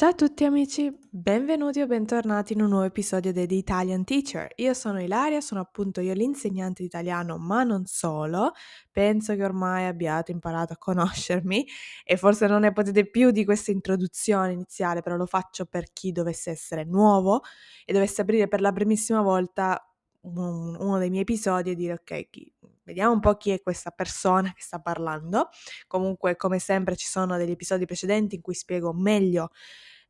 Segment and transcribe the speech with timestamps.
[0.00, 4.50] Ciao a tutti amici, benvenuti o bentornati in un nuovo episodio di The Italian Teacher.
[4.56, 8.52] Io sono Ilaria, sono appunto io l'insegnante di italiano, ma non solo.
[8.90, 11.66] Penso che ormai abbiate imparato a conoscermi
[12.02, 16.12] e forse non ne potete più di questa introduzione iniziale, però lo faccio per chi
[16.12, 17.42] dovesse essere nuovo
[17.84, 19.86] e dovesse aprire per la primissima volta
[20.22, 22.50] uno dei miei episodi e dire ok, chi,
[22.84, 25.50] vediamo un po' chi è questa persona che sta parlando.
[25.86, 29.50] Comunque, come sempre, ci sono degli episodi precedenti in cui spiego meglio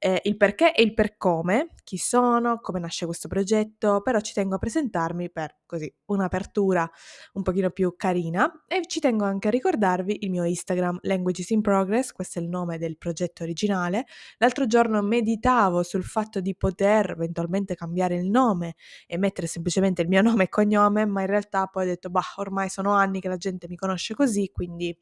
[0.02, 4.32] eh, il perché e il per come, chi sono, come nasce questo progetto, però ci
[4.32, 6.90] tengo a presentarmi per così un'apertura
[7.34, 11.60] un pochino più carina e ci tengo anche a ricordarvi il mio Instagram Languages in
[11.60, 14.06] Progress, questo è il nome del progetto originale.
[14.38, 20.08] L'altro giorno meditavo sul fatto di poter eventualmente cambiare il nome e mettere semplicemente il
[20.08, 23.28] mio nome e cognome, ma in realtà poi ho detto, bah, ormai sono anni che
[23.28, 24.96] la gente mi conosce così, quindi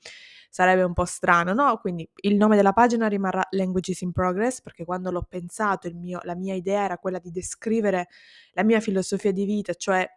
[0.48, 1.76] sarebbe un po' strano, no?
[1.78, 6.34] Quindi il nome della pagina rimarrà Languages in Progress perché quando l'ho pensato mio, la
[6.34, 8.08] mia idea era quella di descrivere
[8.52, 10.08] la mia filosofia di vita, cioè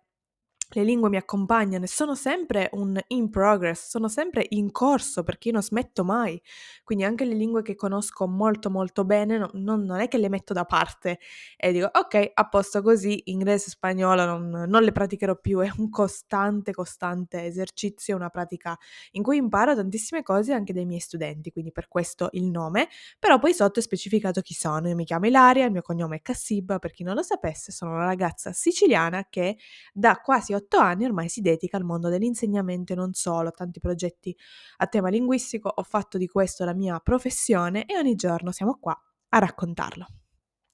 [0.74, 5.50] le lingue mi accompagnano e sono sempre un in progress, sono sempre in corso perché
[5.50, 6.42] io non smetto mai.
[6.84, 10.30] Quindi anche le lingue che conosco molto molto bene no, non, non, è che le
[10.30, 11.20] metto da parte
[11.58, 15.70] e dico ok, a posto così, inglese e spagnolo non, non le praticherò più, è
[15.78, 18.78] un costante, costante esercizio, una pratica
[19.12, 22.88] in cui imparo tantissime cose anche dai miei studenti, quindi per questo il nome,
[23.20, 24.88] però poi sotto è specificato chi sono.
[24.88, 27.92] Io mi chiamo Ilaria, il mio cognome è Cassiba, per chi non lo sapesse, sono
[27.92, 29.58] una ragazza siciliana che
[29.94, 33.80] da quasi otto anni ormai si dedica al mondo dell'insegnamento e non solo, a tanti
[33.80, 34.36] progetti
[34.78, 39.00] a tema linguistico, ho fatto di questo la mia professione e ogni giorno siamo qua
[39.30, 40.08] a raccontarlo.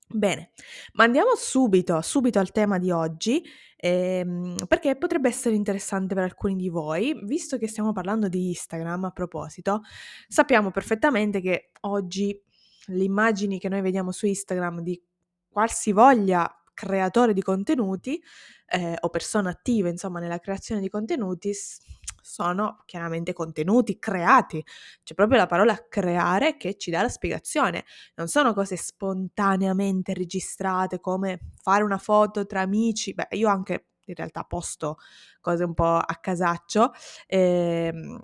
[0.10, 0.52] Bene,
[0.94, 3.44] ma andiamo subito, subito al tema di oggi,
[3.76, 9.04] ehm, perché potrebbe essere interessante per alcuni di voi, visto che stiamo parlando di Instagram
[9.04, 9.82] a proposito,
[10.30, 12.42] sappiamo perfettamente che oggi
[12.86, 15.02] le immagini che noi vediamo su Instagram di
[15.50, 18.22] qualsivoglia creatore di contenuti
[18.67, 21.52] eh, o persona attiva, insomma, nella creazione di contenuti
[22.21, 24.64] sono chiaramente contenuti creati.
[25.04, 27.83] C'è proprio la parola creare che ci dà la spiegazione.
[28.16, 33.14] Non sono cose spontaneamente registrate come fare una foto tra amici.
[33.14, 34.98] Beh, io anche in realtà posto
[35.42, 36.92] cose un po' a casaccio.
[37.27, 38.21] Ehm,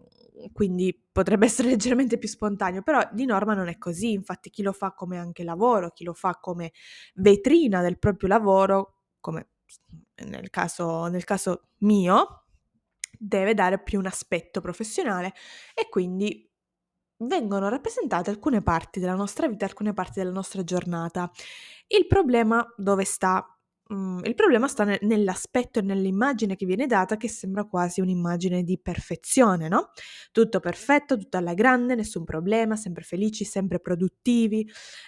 [0.52, 4.74] quindi potrebbe essere leggermente più spontaneo, però di norma non è così, infatti chi lo
[4.74, 6.72] fa come anche lavoro, chi lo fa come
[7.16, 9.50] vetrina del proprio lavoro, come
[10.26, 12.46] nel caso, nel caso mio,
[13.18, 15.34] deve dare più un aspetto professionale
[15.74, 16.50] e quindi
[17.18, 21.32] vengono rappresentate alcune parti della nostra vita, alcune parti della nostra giornata.
[21.88, 23.48] Il problema dove sta?
[23.90, 28.64] Mhmm, il problema sta ne nell'aspetto e nell'immagine che viene data che sembra quasi un'immagine
[28.64, 29.90] di perfezione, no,
[30.32, 34.62] tutto perfetto, tutto alla grande, nessun problema, sempre felici, sempre produttivi.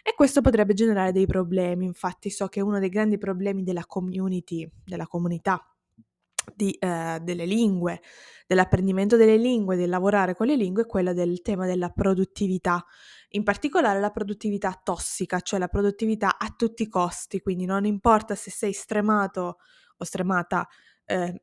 [0.03, 1.85] E questo potrebbe generare dei problemi.
[1.85, 5.61] Infatti so che uno dei grandi problemi della community, della comunità
[6.53, 8.01] di, eh, delle lingue,
[8.47, 12.85] dell'apprendimento delle lingue, del lavorare con le lingue, è quella del tema della produttività,
[13.29, 18.35] in particolare la produttività tossica, cioè la produttività a tutti i costi, quindi non importa
[18.35, 19.57] se sei stremato
[19.97, 20.67] o stremata
[21.05, 21.41] eh,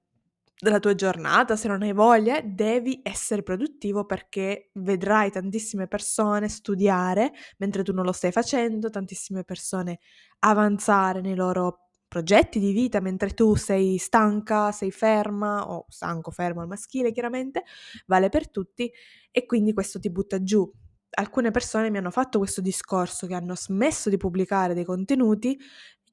[0.81, 7.83] tua giornata, se non hai voglia, devi essere produttivo perché vedrai tantissime persone studiare mentre
[7.83, 9.99] tu non lo stai facendo, tantissime persone
[10.41, 11.82] avanzare nei loro
[12.13, 17.63] progetti di vita mentre tu sei stanca, sei ferma o stanco, fermo al maschile chiaramente,
[18.05, 18.93] vale per tutti
[19.31, 20.71] e quindi questo ti butta giù.
[21.15, 25.59] Alcune persone mi hanno fatto questo discorso che hanno smesso di pubblicare dei contenuti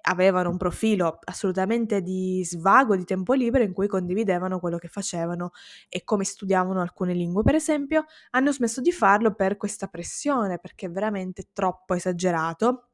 [0.04, 5.52] avevano un profilo assolutamente di svago, di tempo libero in cui condividevano quello che facevano
[5.90, 10.86] e come studiavano alcune lingue, per esempio, hanno smesso di farlo per questa pressione, perché
[10.86, 12.89] è veramente troppo esagerato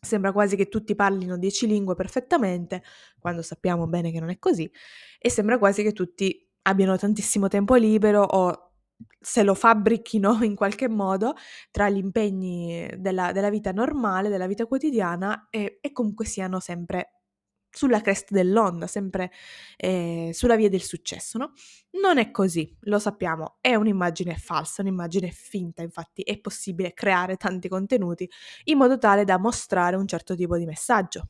[0.00, 2.82] Sembra quasi che tutti parlino dieci lingue perfettamente,
[3.18, 4.70] quando sappiamo bene che non è così,
[5.18, 8.72] e sembra quasi che tutti abbiano tantissimo tempo libero o
[9.18, 11.34] se lo fabbrichino in qualche modo
[11.70, 17.19] tra gli impegni della, della vita normale, della vita quotidiana e, e comunque siano sempre
[17.70, 19.30] sulla cresta dell'onda, sempre
[19.76, 21.52] eh, sulla via del successo, no?
[22.02, 27.68] Non è così, lo sappiamo, è un'immagine falsa, un'immagine finta, infatti è possibile creare tanti
[27.68, 28.28] contenuti
[28.64, 31.28] in modo tale da mostrare un certo tipo di messaggio.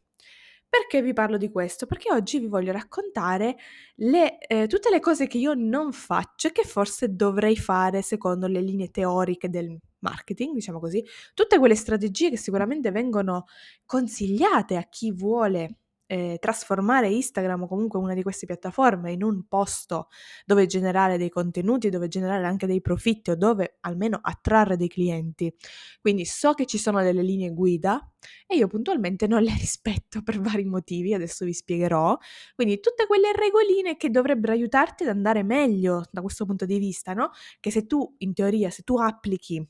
[0.70, 1.84] Perché vi parlo di questo?
[1.86, 3.56] Perché oggi vi voglio raccontare
[3.96, 8.46] le, eh, tutte le cose che io non faccio e che forse dovrei fare secondo
[8.46, 11.04] le linee teoriche del marketing, diciamo così,
[11.34, 13.46] tutte quelle strategie che sicuramente vengono
[13.84, 15.78] consigliate a chi vuole
[16.10, 20.08] eh, trasformare Instagram o comunque una di queste piattaforme in un posto
[20.44, 25.54] dove generare dei contenuti, dove generare anche dei profitti o dove almeno attrarre dei clienti.
[26.00, 28.10] Quindi so che ci sono delle linee guida
[28.48, 32.18] e io puntualmente non le rispetto per vari motivi, adesso vi spiegherò.
[32.56, 37.12] Quindi tutte quelle regoline che dovrebbero aiutarti ad andare meglio da questo punto di vista,
[37.12, 37.30] no?
[37.60, 39.64] Che se tu in teoria, se tu applichi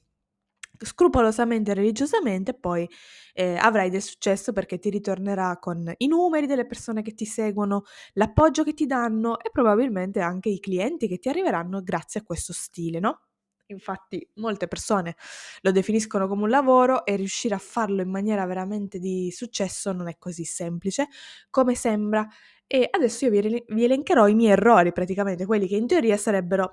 [0.85, 2.89] scrupolosamente e religiosamente, poi
[3.35, 7.85] eh, avrai del successo perché ti ritornerà con i numeri delle persone che ti seguono,
[8.15, 12.53] l'appoggio che ti danno e probabilmente anche i clienti che ti arriveranno grazie a questo
[12.53, 13.23] stile, no?
[13.71, 15.15] Infatti molte persone
[15.61, 20.09] lo definiscono come un lavoro e riuscire a farlo in maniera veramente di successo non
[20.09, 21.07] è così semplice
[21.51, 22.27] come sembra.
[22.67, 26.73] E adesso io vi, vi elencherò i miei errori, praticamente quelli che in teoria sarebbero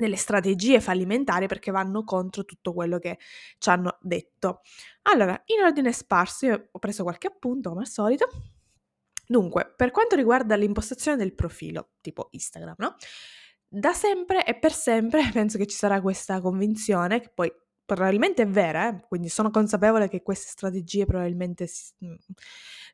[0.00, 3.18] delle strategie fallimentari perché vanno contro tutto quello che
[3.58, 4.62] ci hanno detto.
[5.02, 8.28] Allora, in ordine sparso, io ho preso qualche appunto come al solito.
[9.26, 12.96] Dunque, per quanto riguarda l'impostazione del profilo, tipo Instagram, no?
[13.68, 17.52] Da sempre e per sempre penso che ci sarà questa convinzione, che poi
[17.94, 19.00] probabilmente è vera, eh?
[19.08, 21.68] quindi sono consapevole che queste strategie probabilmente
[22.04, 22.14] mm,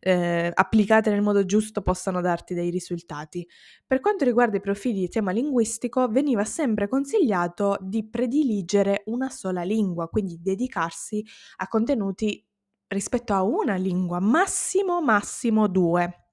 [0.00, 3.46] eh, applicate nel modo giusto possano darti dei risultati.
[3.87, 9.62] Per quanto riguarda i profili di tema linguistico, veniva sempre consigliato di prediligere una sola
[9.62, 11.25] lingua, quindi dedicarsi
[11.56, 12.42] a contenuti
[12.88, 16.28] rispetto a una lingua, massimo massimo due.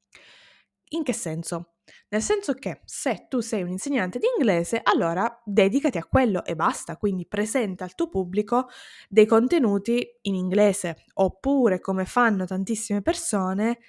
[0.89, 1.72] In che senso?
[2.13, 6.55] Nel senso che se tu sei un insegnante di inglese, allora dedicati a quello e
[6.55, 8.67] basta, quindi presenta al tuo pubblico
[9.09, 13.79] dei contenuti in inglese, oppure come fanno tantissime persone,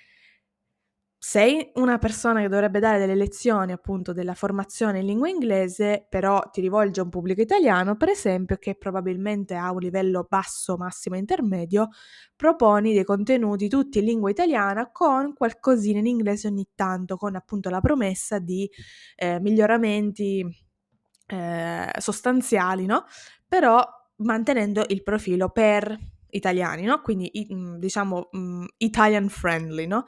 [1.27, 6.39] sei una persona che dovrebbe dare delle lezioni appunto della formazione in lingua inglese, però
[6.53, 11.17] ti rivolge a un pubblico italiano, per esempio, che probabilmente ha un livello basso, massimo,
[11.17, 11.89] intermedio,
[12.37, 17.71] proponi dei contenuti tutti in lingua italiana con qualcosina in inglese ogni tanto, con appunto
[17.71, 18.71] la promessa di
[19.17, 20.47] eh, miglioramenti
[21.27, 23.07] eh, sostanziali, no?
[23.49, 23.83] Però
[24.17, 25.99] mantenendo il profilo per
[26.35, 27.01] italiani, no?
[27.01, 27.31] Quindi
[27.79, 28.29] diciamo
[28.79, 30.05] Italian friendly, no?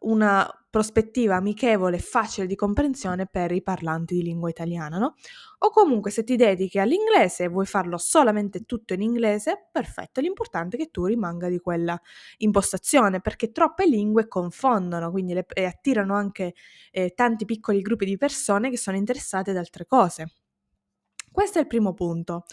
[0.00, 5.14] una prospettiva amichevole e facile di comprensione per i parlanti di lingua italiana, no?
[5.58, 10.76] O comunque se ti dedichi all'inglese e vuoi farlo solamente tutto in inglese, perfetto, l'importante
[10.76, 12.00] è che tu rimanga di quella
[12.38, 16.54] impostazione, perché troppe lingue confondono, le, e attirano anche
[16.92, 20.32] eh, tanti piccoli gruppi di persone che sono interessate ad altre cose.
[21.32, 22.44] Questo è il primo punto.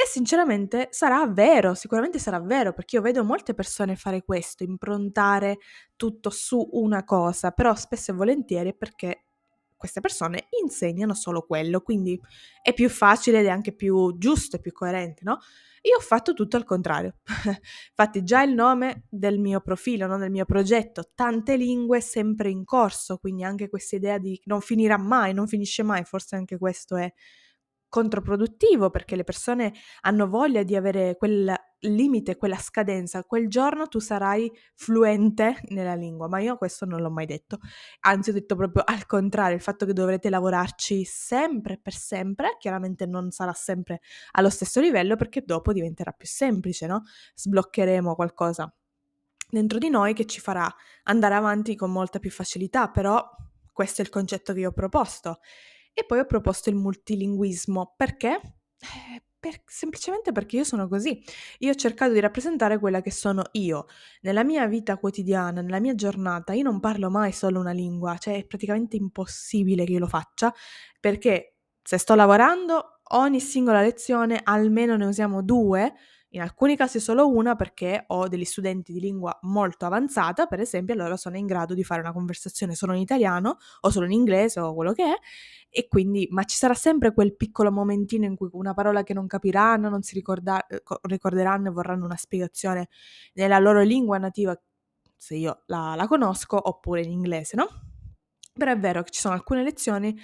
[0.00, 5.58] E sinceramente sarà vero, sicuramente sarà vero, perché io vedo molte persone fare questo, improntare
[5.96, 9.24] tutto su una cosa, però spesso e volentieri è perché
[9.76, 12.16] queste persone insegnano solo quello, quindi
[12.62, 15.40] è più facile ed è anche più giusto e più coerente, no?
[15.82, 17.16] Io ho fatto tutto al contrario.
[17.88, 20.16] Infatti già il nome del mio profilo, no?
[20.16, 24.96] del mio progetto, tante lingue sempre in corso, quindi anche questa idea di non finirà
[24.96, 27.12] mai, non finisce mai, forse anche questo è
[27.88, 33.24] controproduttivo perché le persone hanno voglia di avere quel limite, quella scadenza.
[33.24, 37.58] Quel giorno tu sarai fluente nella lingua, ma io questo non l'ho mai detto.
[38.00, 43.06] Anzi, ho detto proprio al contrario, il fatto che dovrete lavorarci sempre per sempre, chiaramente
[43.06, 44.00] non sarà sempre
[44.32, 47.02] allo stesso livello perché dopo diventerà più semplice, no?
[47.34, 48.72] Sbloccheremo qualcosa
[49.50, 50.72] dentro di noi che ci farà
[51.04, 53.26] andare avanti con molta più facilità, però
[53.72, 55.38] questo è il concetto che io ho proposto
[55.98, 57.94] e poi ho proposto il multilinguismo.
[57.96, 58.40] Perché?
[58.78, 61.20] Eh, per, semplicemente perché io sono così.
[61.58, 63.86] Io ho cercato di rappresentare quella che sono io.
[64.20, 68.36] Nella mia vita quotidiana, nella mia giornata, io non parlo mai solo una lingua, cioè
[68.36, 70.54] è praticamente impossibile che io lo faccia,
[71.00, 75.94] perché se sto lavorando, ogni singola lezione almeno ne usiamo due
[76.30, 80.94] in alcuni casi solo una perché ho degli studenti di lingua molto avanzata, per esempio,
[80.94, 84.60] allora sono in grado di fare una conversazione solo in italiano o solo in inglese
[84.60, 85.16] o quello che è,
[85.70, 89.26] e quindi, ma ci sarà sempre quel piccolo momentino in cui una parola che non
[89.26, 92.88] capiranno, non si ricorda, eh, ricorderanno e vorranno una spiegazione
[93.34, 94.58] nella loro lingua nativa,
[95.16, 97.68] se io la, la conosco, oppure in inglese, no?
[98.52, 100.18] Però è vero che ci sono alcune lezioni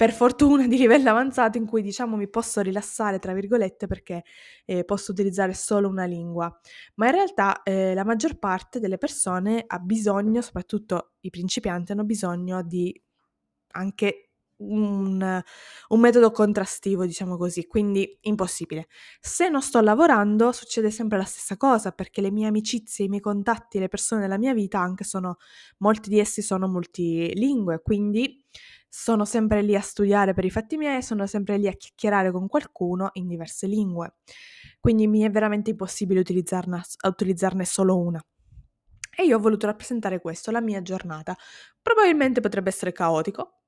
[0.00, 4.24] per fortuna di livello avanzato in cui diciamo mi posso rilassare tra virgolette perché
[4.64, 6.50] eh, posso utilizzare solo una lingua.
[6.94, 12.04] Ma in realtà eh, la maggior parte delle persone ha bisogno soprattutto i principianti hanno
[12.04, 12.98] bisogno di
[13.72, 14.29] anche
[14.60, 15.42] un,
[15.88, 18.88] un, metodo contrastivo, diciamo così, quindi impossibile.
[19.20, 23.20] Se non sto lavorando succede sempre la stessa cosa perché le mie amicizie, i miei
[23.20, 25.36] contatti, le persone della mia vita anche sono,
[25.78, 28.44] molti di essi sono multilingue, quindi
[28.92, 32.48] sono sempre lì a studiare per i fatti miei, sono sempre lì a chiacchierare con
[32.48, 34.16] qualcuno in diverse lingue.
[34.80, 38.22] Quindi mi è veramente impossibile utilizzarne, utilizzarne solo una.
[39.16, 41.36] E io ho voluto rappresentare questo, la mia giornata.
[41.80, 43.59] Probabilmente potrebbe essere caotico,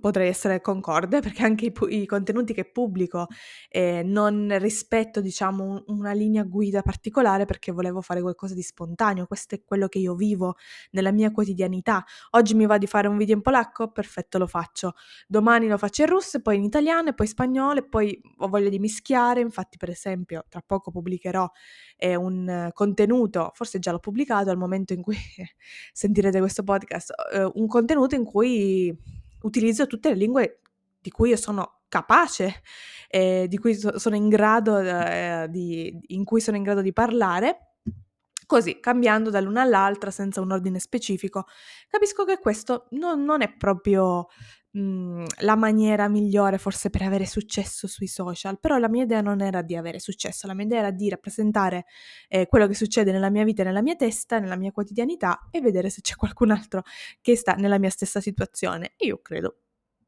[0.00, 3.26] potrei essere concorde, perché anche i pu i contenuti che pubblico,
[3.68, 9.26] ehm, non rispetto diciamo un una linea guida particolare perché volevo fare qualcosa di spontaneo.
[9.26, 10.56] Questo è quello che io vivo
[10.92, 12.04] nella mia quotidianità.
[12.30, 13.90] Oggi mi va di fare un video in polacco?
[13.90, 14.94] Perfetto, lo faccio.
[15.26, 18.78] Domani lo faccio in russo poi in italiano poi spagnolo e poi ho voglia di
[18.78, 19.40] mischiare.
[19.40, 21.48] Infatti, per esempio, tra poco pubblicherò,
[21.96, 25.16] ehm, un contenuto, forse già l'ho pubblicato al momento in cui
[25.92, 28.96] sentirete questo podcast, uhm, un contenuto in cui
[29.46, 30.60] utilizzo tutte le lingue
[31.00, 32.62] di cui io sono capace,
[33.08, 36.92] ehm, di cui so sono in grado ehm, di in cui sono in grado di
[36.92, 37.75] parlare,
[38.46, 41.44] così cambiando dall'una all'altra senza un ordine specifico.
[41.88, 44.28] Capisco che questo non non è proprio,
[44.72, 49.40] mhmm, la maniera migliore forse per avere successo sui social, però la mia idea non
[49.40, 51.86] era di avere successo, la mia idea era di rappresentare,
[52.28, 55.90] ehm, quello che succede nella mia vita nella mia testa, nella mia quotidianità e vedere
[55.90, 56.82] se c'è qualcun altro
[57.20, 58.92] che sta nella mia stessa situazione.
[58.98, 59.58] Io credo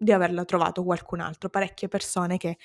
[0.00, 2.56] di averla trovato qualcun altro, parecchie persone che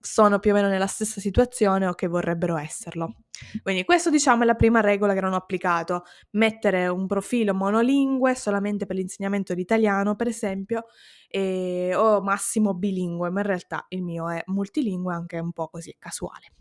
[0.00, 3.14] sono più o meno nella stessa situazione o che vorrebbero esserlo.
[3.62, 8.34] Quindi questo diciamo è la prima regola che non ho applicato, mettere un profilo monolingue
[8.34, 10.86] solamente per l'insegnamento di italiano, per esempio,
[11.28, 15.94] e, o massimo bilingue, ma in realtà il mio è multilingue anche un po' così
[15.98, 16.52] casuale,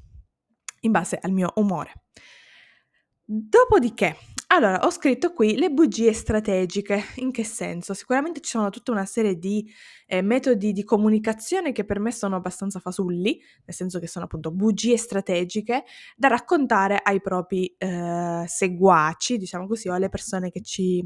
[0.82, 1.94] in base al mio umore.
[3.24, 4.16] Dopodiché,
[4.50, 7.04] allora, ho scritto qui le bugie strategiche.
[7.18, 7.94] In che senso?
[7.94, 9.70] Sicuramente ci sono tutta una serie di
[10.06, 14.52] eh, metodi di comunicazione che per me sono abbastanza fasulli, nel senso che sono appunto
[14.52, 15.84] bugie strategiche
[16.16, 21.06] da raccontare ai propri eh, seguaci, diciamo così, o alle persone che ci,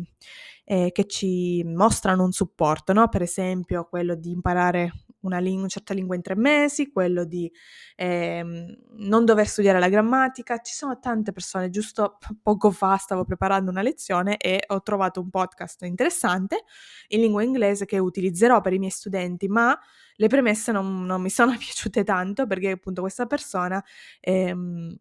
[0.66, 3.10] eh, che ci mostrano un supporto, no?
[3.10, 7.52] Per esempio, quello di imparare una, ling- una certa lingua in tre mesi, quello di
[7.96, 10.60] ehm, non dover studiare la grammatica.
[10.60, 15.30] Ci sono tante persone, giusto poco fa stavo preparando una lezione e ho trovato un
[15.30, 16.64] podcast interessante
[17.10, 19.78] in lingua inglese che utilizzerò per i miei studenti, ma
[20.16, 23.84] le premesse non, non mi sono piaciute tanto perché appunto questa persona
[24.20, 24.96] ehm,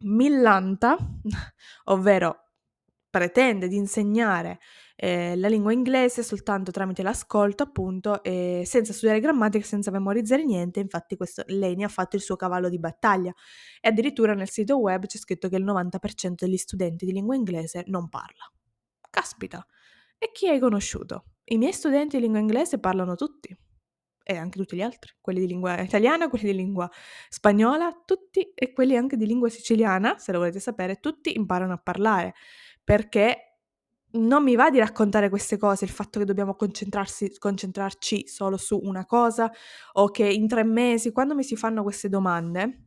[0.00, 0.96] millanta,
[1.84, 2.47] ovvero
[3.18, 4.60] pretende di insegnare
[4.94, 10.78] eh, la lingua inglese soltanto tramite l'ascolto, appunto, eh, senza studiare grammatica, senza memorizzare niente.
[10.78, 13.32] Infatti, questo, lei ne ha fatto il suo cavallo di battaglia.
[13.80, 17.82] E addirittura nel sito web c'è scritto che il 90% degli studenti di lingua inglese
[17.86, 18.50] non parla.
[19.10, 19.66] Caspita!
[20.16, 21.24] E chi hai conosciuto?
[21.44, 23.56] I miei studenti di lingua inglese parlano tutti.
[24.22, 26.90] E anche tutti gli altri, quelli di lingua italiana, quelli di lingua
[27.30, 31.78] spagnola, tutti e quelli anche di lingua siciliana, se lo volete sapere, tutti imparano a
[31.78, 32.34] parlare
[32.88, 33.42] perché
[34.12, 39.04] non mi va di raccontare queste cose, il fatto che dobbiamo concentrarci solo su una
[39.04, 39.52] cosa
[39.92, 42.84] o che in tre mesi quando mi si fanno queste domande: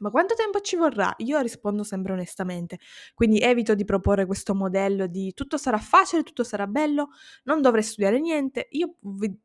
[0.00, 2.78] "Ma quanto tempo ci vorrà?" Io rispondo sempre onestamente,
[3.14, 7.10] quindi evito di proporre questo modello di: "Tutto sarà facile, tutto sarà bello,
[7.44, 8.96] non dovrei studiare niente." Io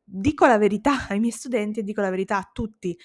[0.04, 2.98] dico la verità ai miei studenti e dico la verità a tutti.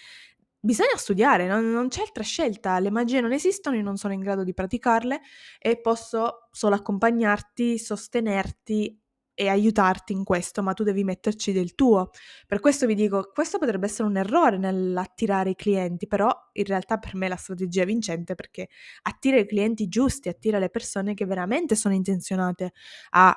[0.64, 4.20] Bisogna studiare, non non c'è altra scelta, le magie non esistono, io non sono in
[4.20, 5.22] grado di praticarle
[5.60, 8.96] e posso solo accompagnarti, sostenerti
[9.34, 12.12] e aiutarti in questo, ma tu devi metterci del tuo.
[12.46, 16.98] Per questo vi dico, questo potrebbe essere un errore nell'attirare i clienti, però in realtà
[17.00, 18.68] per me la strategia è vincente perché
[19.04, 22.72] attira i clienti giusti, attira le persone che veramente sono intenzionate
[23.12, 23.36] a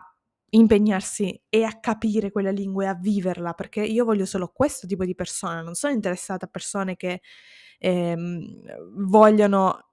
[0.54, 5.04] impegnarsi e a capire quella lingua e a viverla, perché io voglio solo questo tipo
[5.04, 7.20] di persona, non sono interessata a persone che
[7.78, 9.88] ehm, vogliono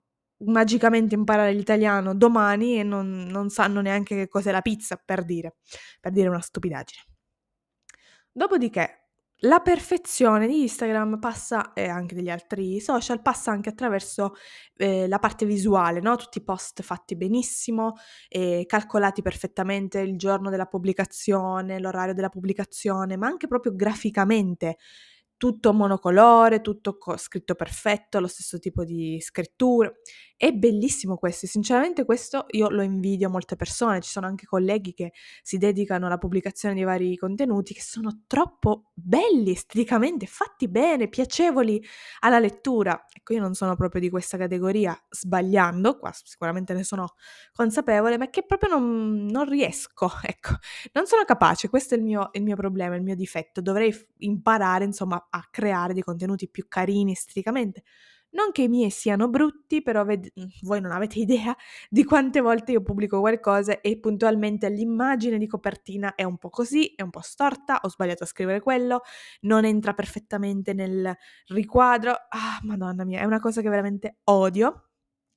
[0.45, 5.55] magicamente imparare l'italiano domani e non, non sanno neanche che cos'è la pizza, per dire,
[5.99, 7.03] per dire una stupidaggine.
[8.33, 9.00] Dopodiché,
[9.43, 14.35] la perfezione di Instagram passa, e anche degli altri social, passa anche attraverso
[14.75, 16.15] eh, la parte visuale, no?
[16.15, 17.95] tutti i post fatti benissimo,
[18.29, 24.77] eh, calcolati perfettamente il giorno della pubblicazione, l'orario della pubblicazione, ma anche proprio graficamente
[25.37, 29.91] tutto monocolore, tutto co- scritto perfetto, lo stesso tipo di scrittura.
[30.43, 34.91] È bellissimo questo, sinceramente questo io lo invidio a molte persone, ci sono anche colleghi
[34.91, 41.09] che si dedicano alla pubblicazione di vari contenuti che sono troppo belli esteticamente, fatti bene,
[41.09, 41.79] piacevoli
[42.21, 43.05] alla lettura.
[43.13, 47.13] Ecco, io non sono proprio di questa categoria, sbagliando, qua sicuramente ne sono
[47.53, 50.55] consapevole, ma che proprio non, non riesco, ecco,
[50.93, 54.85] non sono capace, questo è il mio, il mio problema, il mio difetto, dovrei imparare
[54.85, 57.83] insomma a creare dei contenuti più carini esteticamente
[58.31, 61.55] non che i miei siano brutti, però ved- voi non avete idea
[61.89, 66.93] di quante volte io pubblico qualcosa e puntualmente l'immagine di copertina è un po' così,
[66.95, 69.01] è un po' storta, ho sbagliato a scrivere quello,
[69.41, 71.15] non entra perfettamente nel
[71.47, 72.11] riquadro.
[72.11, 74.85] Ah, madonna mia, è una cosa che veramente odio.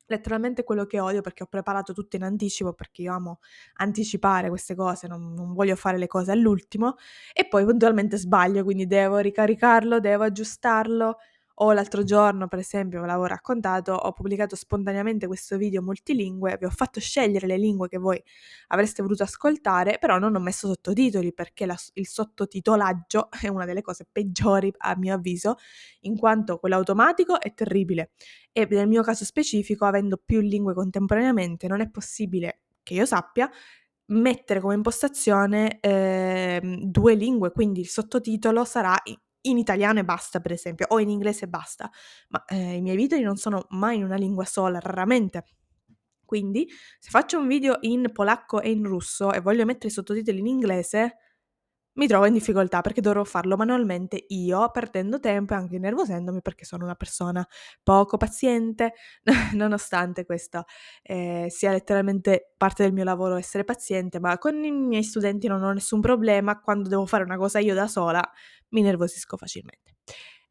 [0.07, 3.39] letteralmente quello che odio perché ho preparato tutto in anticipo perché io amo
[3.77, 6.97] anticipare queste cose, non, non, voglio fare le cose all'ultimo
[7.33, 11.17] e poi puntualmente sbaglio, quindi devo ricaricarlo, devo aggiustarlo
[11.59, 16.65] o l'altro giorno, per esempio, ve l'avevo raccontato, ho pubblicato spontaneamente questo video multilingue, vi
[16.65, 18.21] ho fatto scegliere le lingue che voi
[18.69, 23.83] avreste voluto ascoltare, però non ho messo sottotitoli perché la, il sottotitolaggio è una delle
[23.83, 25.57] cose peggiori a mio avviso,
[26.01, 28.11] in quanto quello automatico è terribile
[28.53, 33.51] e nel mio caso specifico, avendo più lingue contemporaneamente, non è possibile che io sappia
[34.07, 39.01] mettere come impostazione eh, due lingue, quindi il sottotitolo sarà
[39.47, 41.91] in italiano e basta, per esempio, o in inglese e basta,
[42.29, 45.45] ma eh, i miei video non sono mai in una lingua sola, raramente.
[46.25, 50.39] Quindi, se faccio un video in polacco e in russo e voglio mettere i sottotitoli
[50.39, 51.17] in inglese,
[51.95, 56.65] mi trovo in difficoltà perché dovrò farlo manualmente io, perdendo tempo e anche nervosendomi perché
[56.65, 57.47] sono una persona
[57.83, 58.95] poco paziente,
[59.55, 60.65] nonostante questo
[61.03, 65.63] eh, sia letteralmente parte del mio lavoro essere paziente, ma con i miei studenti non
[65.63, 68.23] ho nessun problema, quando devo fare una cosa io da sola
[68.71, 69.97] mi nervosisco facilmente.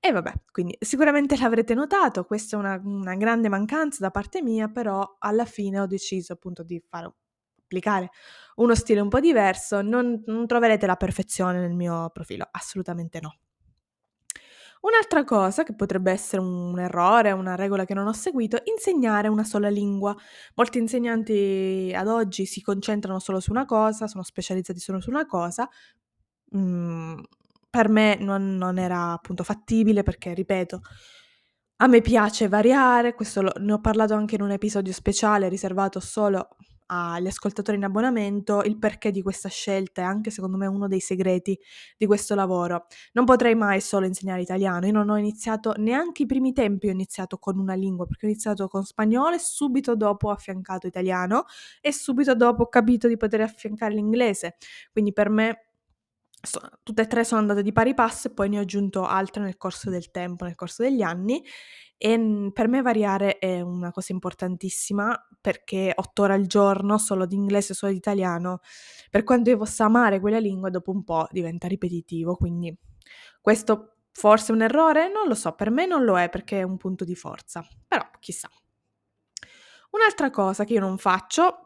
[0.05, 4.67] E vabbè, quindi sicuramente l'avrete notato, questa è una, una grande mancanza da parte mia,
[4.67, 7.05] però alla fine ho deciso appunto di fare
[7.73, 8.11] applicare
[8.55, 13.37] uno stile un po' diverso, non, non troverete la perfezione nel mio profilo, assolutamente no.
[14.81, 19.45] Un'altra cosa che potrebbe essere un errore, una regola che non ho seguito, insegnare una
[19.45, 20.13] sola lingua.
[20.55, 25.25] Molti insegnanti ad oggi si concentrano solo su una cosa, sono specializzati solo su una
[25.25, 25.69] cosa.
[26.55, 27.17] Mm,
[27.69, 30.81] per me non, non, era appunto fattibile perché, ripeto,
[31.77, 36.01] a me piace variare, questo lo, ne ho parlato anche in un episodio speciale riservato
[36.01, 36.57] solo
[37.13, 40.99] agli ascoltatori in abbonamento il perché di questa scelta è anche secondo me uno dei
[40.99, 41.57] segreti
[41.97, 42.85] di questo lavoro.
[43.13, 46.91] Non potrei mai solo insegnare italiano, io non ho iniziato neanche i primi tempi, ho
[46.91, 51.45] iniziato con una lingua perché ho iniziato con spagnolo e subito dopo ho affiancato italiano
[51.81, 54.55] e subito dopo ho capito di poter affiancare l'inglese.
[54.91, 55.72] Quindi per me
[56.45, 59.41] So, tutte e tre sono andate di pari passo e poi ne ho aggiunto altre
[59.43, 61.41] nel corso del tempo, nel corso degli anni
[61.97, 67.35] e per me variare è una cosa importantissima perché otto ore al giorno solo di
[67.35, 68.59] inglese, solo di italiano,
[69.09, 72.77] per quanto io possa amare quella lingua, dopo un po' diventa ripetitivo, quindi
[73.39, 75.09] questo forse è un errore?
[75.09, 78.05] Non lo so, per me non lo è perché è un punto di forza, però
[78.19, 78.49] chissà.
[79.91, 81.62] Un'altra cosa che io non faccio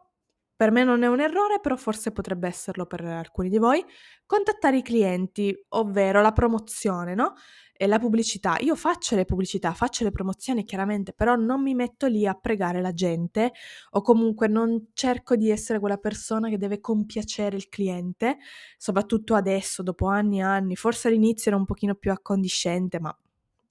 [0.57, 3.85] per me non è un errore, però forse potrebbe esserlo per alcuni di voi,
[4.25, 7.35] contattare i clienti, ovvero la promozione, no?
[7.73, 8.57] E la pubblicità.
[8.61, 12.81] Io faccio le pubblicità, faccio le promozioni chiaramente, però non mi metto lì a pregare
[12.81, 13.51] la gente
[13.91, 18.37] o comunque non cerco di essere quella persona che deve compiacere il cliente,
[18.79, 20.75] soprattutto adesso, dopo anni e anni.
[20.75, 23.15] Forse all'inizio era un pochino più accondiscente, ma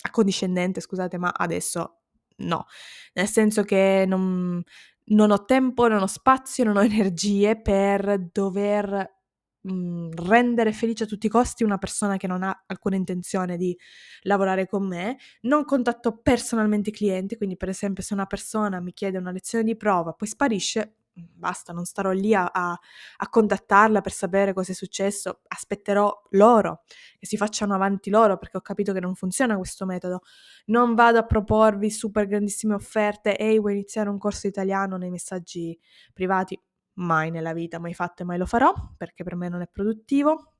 [0.03, 1.96] accondiscendente, scusate, ma adesso
[2.37, 2.66] no.
[3.14, 4.62] Nel senso che non,
[5.09, 9.14] non ho tempo, non ho spazio, non ho energie per dover
[9.62, 13.57] mh, mhmm, rendere felice a tutti i costi una persona che non ha alcuna intenzione
[13.57, 13.77] di
[14.23, 15.19] lavorare con me.
[15.42, 19.64] Non contatto personalmente i clienti, quindi per esempio se una persona mi chiede una lezione
[19.64, 22.79] di prova, poi sparisce, basta, non starò lì a, a,
[23.16, 26.83] a, contattarla per sapere cosa è successo, aspetterò loro,
[27.18, 30.22] che si facciano avanti loro perché ho capito che non funziona questo metodo.
[30.66, 35.79] Non vado a proporvi super grandissime offerte, ehi vuoi iniziare un corso italiano nei messaggi
[36.12, 36.61] privati?
[36.94, 40.56] Mai nella vita, mai fatto e mai lo farò perché per me non è produttivo.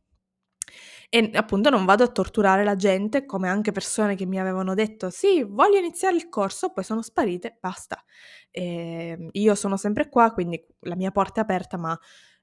[1.09, 5.11] E appunto non vado a torturare la gente, come anche persone che mi avevano detto
[5.11, 8.03] sì, voglio iniziare il corso, poi sono sparite, basta.
[8.51, 11.99] E ehm, io sono sempre qua, quindi la mia porta è aperta, ma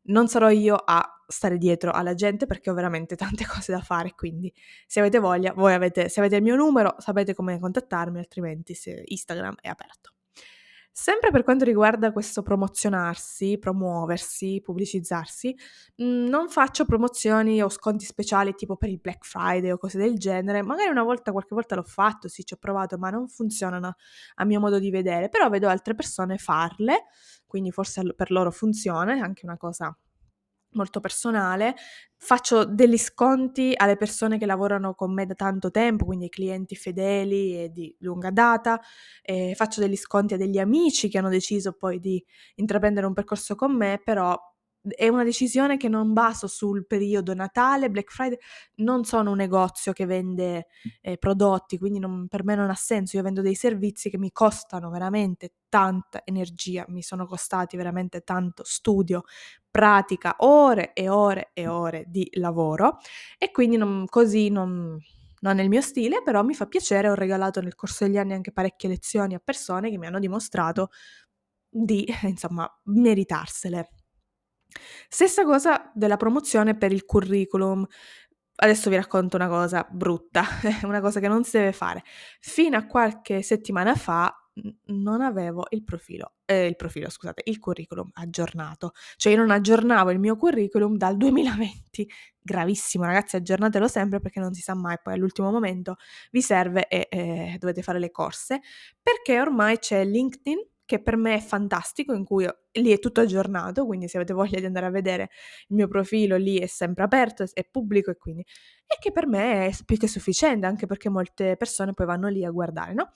[0.05, 4.13] non sarò io a stare dietro alla gente perché ho veramente tante cose da fare,
[4.15, 4.53] quindi
[4.88, 9.55] se avete voglia, voi avete, se avete il mio numero, sapete come contattarmi, altrimenti Instagram
[9.62, 10.13] è aperto.
[10.95, 15.56] Sempre per quanto riguarda questo promozionarsi, promuoversi, pubblicizzarsi,
[15.97, 20.19] mhmm, non faccio promozioni o sconti speciali tipo per il Black Friday o cose del
[20.19, 20.62] genere.
[20.62, 23.95] Magari una volta, qualche volta l'ho fatto, sì, ci ho provato, ma non funzionano
[24.36, 25.29] a mio modo di vedere.
[25.29, 27.06] Però vedo altre persone farle,
[27.47, 29.95] quindi forse per loro funziona, è anche una cosa
[30.73, 31.75] molto personale,
[32.17, 37.63] faccio degli sconti alle persone che lavorano con me da tanto tempo, quindi clienti fedeli
[37.63, 38.79] e di lunga data,
[39.55, 42.23] faccio degli sconti a degli amici che hanno deciso poi di
[42.55, 44.38] intraprendere un percorso con me, però
[44.89, 48.38] è una decisione che non baso sul periodo Natale, Black Friday,
[48.76, 50.67] non sono un negozio che vende
[51.02, 54.32] eh, prodotti, quindi non, per me non ha senso, io vendo dei servizi che mi
[54.32, 59.24] costano veramente tanta energia, mi sono costati veramente tanto studio,
[59.69, 62.98] pratica, ore e ore e ore di lavoro
[63.38, 64.98] e quindi non, così non,
[65.39, 68.34] non è il mio stile, però mi fa piacere, ho regalato nel corso degli anni
[68.34, 70.89] anche parecchie lezioni a persone che mi hanno dimostrato
[71.69, 73.89] di, insomma, meritarsele.
[75.07, 77.86] Stessa cosa della promozione per il curriculum.
[78.55, 80.43] Adesso vi racconto una cosa brutta,
[80.83, 82.03] una cosa che non si deve fare.
[82.39, 84.36] Fino a qualche settimana fa
[84.86, 88.91] non avevo il profilo, eh, il profilo, scusate, il curriculum aggiornato.
[89.15, 92.07] Cioè io non aggiornavo il mio curriculum dal 2020.
[92.39, 95.95] Gravissimo, ragazzi, aggiornatelo sempre perché non si sa mai, poi all'ultimo momento
[96.31, 98.62] vi serve e eh, dovete fare le corse,
[99.01, 103.86] perché ormai c'è LinkedIn che per me è fantastico, in cui lì è tutto aggiornato,
[103.86, 105.30] quindi se avete voglia di andare a vedere
[105.67, 109.67] il mio profilo lì è sempre aperto, è pubblico e quindi e che per me
[109.67, 113.12] è più che sufficiente, anche perché molte persone poi vanno lì a guardare, no?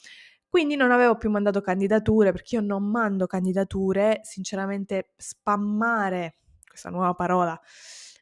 [0.49, 7.13] Quindi non avevo più mandato candidature, perché io non mando candidature, sinceramente spammare, questa nuova
[7.13, 7.60] parola,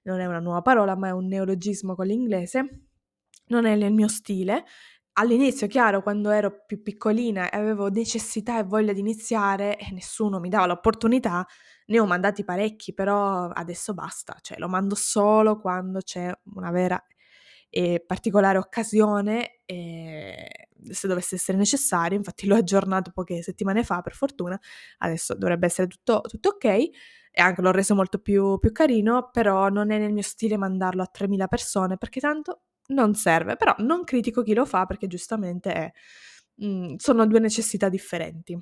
[0.03, 2.87] non è una nuova parola, ma è un neologismo con l'inglese,
[3.47, 4.65] non è nel mio stile.
[5.17, 10.41] All'inizio, chiaro, quando ero più piccolina e avevo necessità e voglia di iniziare e nessuno
[10.41, 11.45] mi dava l'opportunità,
[11.87, 17.01] ne ho mandati parecchi, però adesso basta, cioè lo mando solo quando c'è una vera
[17.69, 20.49] e particolare occasione, e
[20.89, 24.59] se dovesse essere necessario, infatti l'ho aggiornato poche settimane fa per fortuna,
[24.99, 29.69] adesso dovrebbe essere tutto, tutto ok e anche l'ho reso molto più, più carino, però
[29.69, 34.03] non è nel mio stile mandarlo a 3.000 persone perché tanto non serve, però non
[34.03, 35.91] critico chi lo fa perché giustamente è,
[36.55, 38.57] mh, mm, sono due necessità differenti.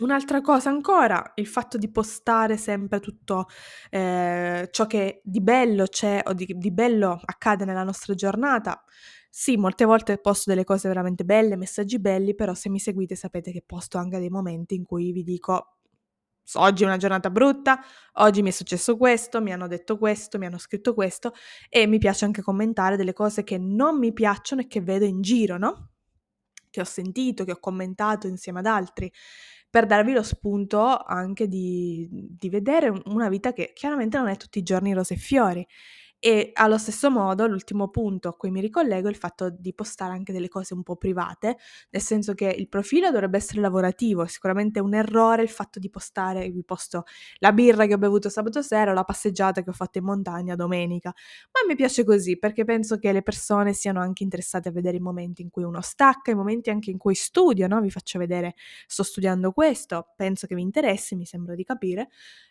[0.00, 3.48] Un'altra cosa ancora, il fatto di postare sempre tutto
[3.90, 8.82] eh, ciò che di bello c'è o di, di, bello accade nella nostra giornata.
[9.28, 13.52] Sì, molte volte posto delle cose veramente belle, messaggi belli, però se mi seguite sapete
[13.52, 15.79] che posto anche dei momenti in cui vi dico
[16.54, 17.80] oggi è una giornata brutta,
[18.14, 21.32] oggi mi è successo questo, mi hanno detto questo, mi hanno scritto questo
[21.68, 25.20] e mi piace anche commentare delle cose che non mi piacciono e che vedo in
[25.20, 25.90] giro, no?
[26.70, 29.12] Che ho sentito, che ho commentato insieme ad altri
[29.70, 34.58] per darvi lo spunto anche di, di vedere una vita che chiaramente non è tutti
[34.58, 35.66] i giorni rose e fiori
[36.20, 40.12] e allo stesso modo, l'ultimo punto a cui mi ricollego è il fatto di postare
[40.12, 41.56] anche delle cose un po' private,
[41.90, 45.90] nel senso che il profilo dovrebbe essere lavorativo, è sicuramente un errore il fatto di
[45.90, 47.04] postare, vi posto
[47.38, 50.54] la birra che ho bevuto sabato sera o la passeggiata che ho fatto in montagna
[50.54, 51.12] domenica,
[51.52, 55.00] ma mi piace così perché penso che le persone siano anche interessate a vedere i
[55.00, 57.80] momenti in cui uno stacca, i momenti anche in cui studio, no?
[57.80, 58.54] Vi faccio vedere,
[58.86, 62.08] sto studiando questo, penso che vi interessi, mi sembra di capire,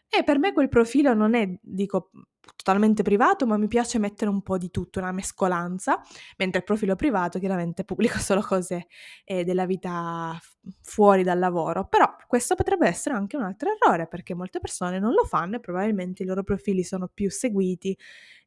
[0.09, 2.09] e per me quel profilo non è, dico,
[2.55, 6.01] totalmente privato, ma mi piace mettere un po' di tutto, una mescolanza,
[6.37, 8.87] mentre il profilo privato chiaramente pubblico solo cose
[9.23, 10.37] eh, della vita
[10.81, 11.87] fuori dal lavoro.
[11.87, 15.59] Però questo potrebbe essere anche un altro errore, perché molte persone non lo fanno e
[15.59, 17.95] probabilmente i loro profili sono più seguiti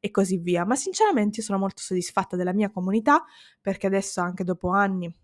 [0.00, 0.64] e così via.
[0.64, 3.24] Ma sinceramente io sono molto soddisfatta della mia comunità,
[3.60, 5.14] perché adesso anche dopo anni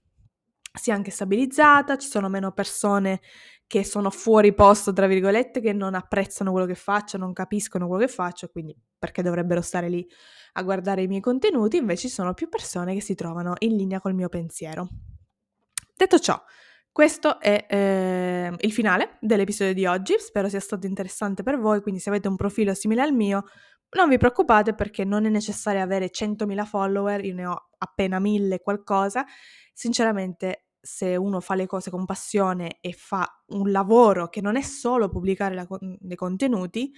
[0.79, 3.21] si è anche stabilizzata, ci sono meno persone
[3.69, 8.07] che sono fuori posto, tra virgolette, che non apprezzano quello che faccio, non capiscono quello
[8.07, 10.09] che faccio, quindi perché dovrebbero stare lì
[10.55, 14.01] a guardare i miei contenuti, invece ci sono più persone che si trovano in linea
[14.01, 14.89] col mio pensiero.
[15.95, 16.43] Detto ciò,
[16.91, 22.01] questo è eh, il finale dell'episodio di oggi, spero sia stato interessante per voi, quindi
[22.01, 23.45] se avete un profilo simile al mio,
[23.91, 28.61] non vi preoccupate perché non è necessario avere 100.000 follower, io ne ho appena 1000
[28.61, 29.27] qualcosa,
[29.75, 34.63] sinceramente se uno fa le cose con passione e fa un lavoro che non è
[34.63, 35.67] solo pubblicare la,
[35.99, 36.93] dei contenuti,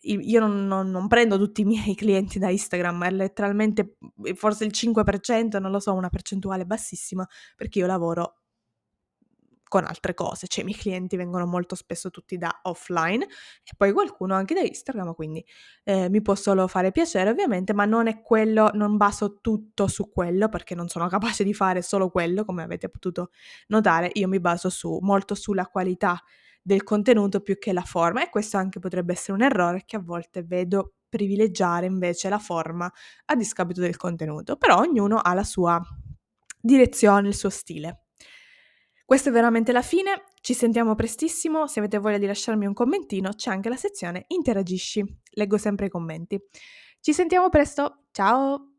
[0.00, 3.96] io non, non, non, prendo tutti i miei clienti da Instagram, è letteralmente
[4.34, 8.42] forse il 5%, non lo so, una percentuale bassissima, perché io lavoro
[9.68, 13.92] con altre cose, cioè i miei clienti vengono molto spesso tutti da offline e poi
[13.92, 15.44] qualcuno anche da Instagram, quindi
[15.84, 20.10] eh, mi può solo fare piacere ovviamente, ma non è quello, non baso tutto su
[20.10, 23.30] quello perché non sono capace di fare solo quello, come avete potuto
[23.68, 26.20] notare, io mi baso su, molto sulla qualità
[26.60, 30.00] del contenuto più che la forma e questo anche potrebbe essere un errore che a
[30.00, 32.92] volte vedo privilegiare invece la forma
[33.26, 35.80] a discapito del contenuto, però ognuno ha la sua
[36.60, 38.07] direzione, il suo stile.
[39.08, 43.30] Questa è veramente la fine, ci sentiamo prestissimo, se avete voglia di lasciarmi un commentino
[43.30, 46.38] c'è anche la sezione Interagisci, leggo sempre i commenti.
[47.00, 48.77] Ci sentiamo presto, ciao!